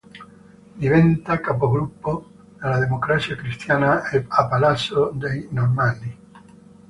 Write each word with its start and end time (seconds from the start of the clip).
Diventa 0.79 1.37
capogruppo 1.39 2.27
della 2.59 2.79
Democrazia 2.79 3.35
Cristiana 3.35 4.01
a 4.29 4.47
Palazzo 4.47 5.11
dei 5.11 5.47
Normanni. 5.51 6.17